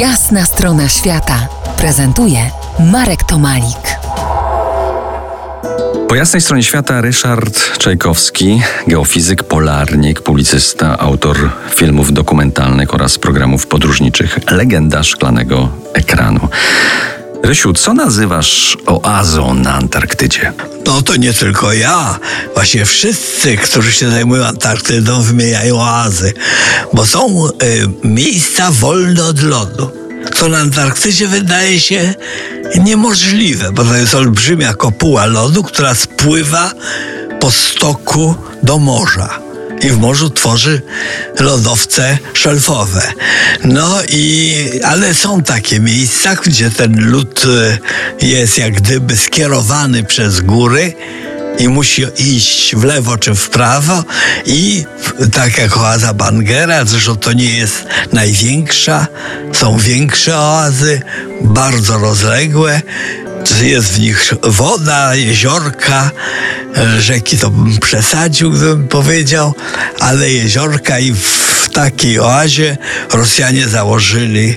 [0.00, 2.50] Jasna strona świata prezentuje
[2.92, 3.98] Marek Tomalik.
[6.08, 14.38] Po jasnej stronie świata Ryszard Czajkowski, geofizyk, polarnik, publicysta, autor filmów dokumentalnych oraz programów podróżniczych,
[14.50, 16.48] legenda szklanego ekranu.
[17.46, 20.52] Rysiu, co nazywasz oazą na Antarktydzie?
[20.86, 22.18] No to nie tylko ja.
[22.54, 26.32] Właśnie wszyscy, którzy się zajmują Antarktydą, wymieniają oazy,
[26.92, 27.50] bo są y,
[28.04, 29.90] miejsca wolne od lodu.
[30.34, 32.14] Co na Antarktydzie wydaje się
[32.80, 36.72] niemożliwe, bo to jest olbrzymia kopuła lodu, która spływa
[37.40, 39.45] po stoku do morza
[39.86, 40.82] i w morzu tworzy
[41.40, 43.02] lodowce szelfowe.
[43.64, 47.42] No i, ale są takie miejsca, gdzie ten lód
[48.20, 50.94] e, jest jak gdyby skierowany przez góry
[51.58, 54.04] i musi iść w lewo czy w prawo
[54.46, 54.84] i
[55.32, 59.06] tak jak oaza Bangera, zresztą to nie jest największa,
[59.52, 61.00] są większe oazy,
[61.40, 62.82] bardzo rozległe,
[63.50, 66.10] jest w nich woda, jeziorka,
[66.76, 69.54] e, rzeki to bym przesadził, gdybym powiedział,
[70.00, 72.76] ale jeziorka i w takiej oazie
[73.12, 74.56] Rosjanie założyli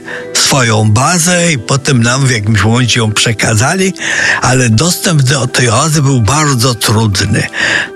[0.50, 3.94] swoją bazę i potem nam w jakimś momencie ją przekazali,
[4.42, 7.48] ale dostęp do tej oazy był bardzo trudny.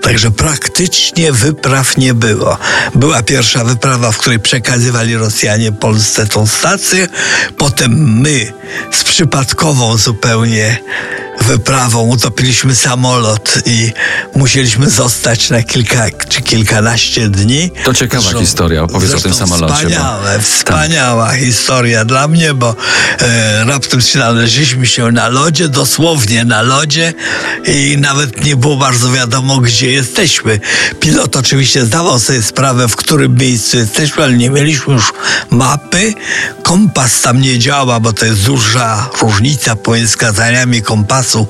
[0.02, 2.58] Także praktycznie wypraw nie było.
[2.94, 7.08] Była pierwsza wyprawa, w której przekazywali Rosjanie Polsce tą stację,
[7.58, 8.52] potem my
[8.92, 10.78] z przypadkową zupełnie
[11.46, 13.92] wyprawą utopiliśmy samolot i
[14.34, 17.70] musieliśmy zostać na kilka czy kilkanaście dni.
[17.84, 19.74] To ciekawa zresztą, historia, opowiedz o tym samolocie.
[19.74, 20.44] Wspaniałe, bo...
[20.44, 21.38] wspaniała tak.
[21.38, 22.76] historia dla mnie, bo
[23.20, 27.14] e, raptem znaleźliśmy się na lodzie, dosłownie na lodzie
[27.66, 30.60] i nawet nie było bardzo wiadomo, gdzie jesteśmy.
[31.00, 35.12] Pilot oczywiście zdawał sobie sprawę, w którym miejscu jesteśmy, ale nie mieliśmy już
[35.50, 36.14] mapy.
[36.62, 41.48] Kompas tam nie działa, bo to jest duża różnica pomiędzy wskazaniami kompasu So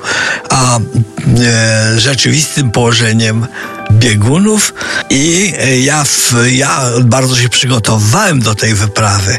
[0.55, 3.47] a e, rzeczywistym położeniem
[3.93, 4.75] biegunów
[5.11, 9.39] i e, ja, w, ja bardzo się przygotowywałem do tej wyprawy.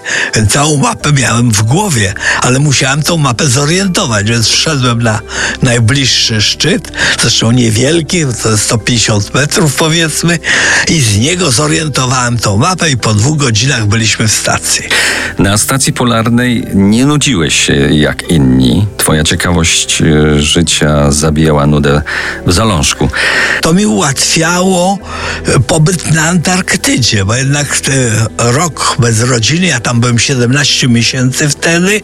[0.50, 5.20] Całą mapę miałem w głowie, ale musiałem tą mapę zorientować, więc wszedłem na
[5.62, 6.92] najbliższy szczyt,
[7.22, 10.40] zresztą niewielki, to jest 150 metrów powiedzmy
[10.88, 14.84] i z niego zorientowałem tą mapę i po dwóch godzinach byliśmy w stacji.
[15.40, 18.88] Na stacji polarnej nie nudziłeś się jak inni.
[18.98, 20.42] Twoja ciekawość e,
[21.12, 22.02] zabijała nudę
[22.46, 23.10] w zalążku.
[23.62, 24.98] To mi ułatwiało
[25.46, 27.80] e, pobyt na Antarktydzie, bo jednak
[28.38, 32.02] rok bez rodziny, ja tam byłem 17 miesięcy wtedy,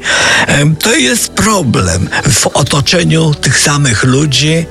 [0.80, 4.66] to jest problem w otoczeniu tych samych ludzi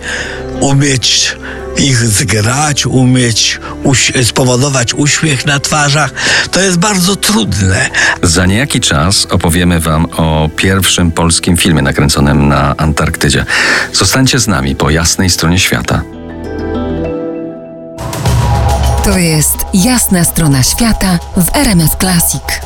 [0.60, 1.36] umieć
[1.80, 6.10] ich zgrać, umieć uś spowodować uśmiech na twarzach,
[6.50, 7.90] to jest bardzo trudne.
[8.22, 13.44] Za niejaki czas opowiemy Wam o pierwszym polskim filmie nakręconym na Antarktydzie.
[13.92, 16.02] Zostańcie z nami po jasnej stronie świata.
[19.04, 22.59] To jest jasna strona świata w RMS Classic.